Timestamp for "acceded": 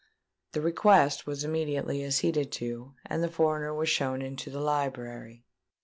2.03-2.51